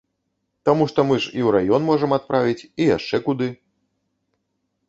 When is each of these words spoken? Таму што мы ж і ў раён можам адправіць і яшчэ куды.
Таму 0.69 0.87
што 0.91 0.99
мы 1.09 1.15
ж 1.25 1.29
і 1.37 1.41
ў 1.47 1.51
раён 1.55 1.85
можам 1.91 2.17
адправіць 2.19 2.65
і 2.65 2.83
яшчэ 2.97 3.17
куды. 3.29 3.51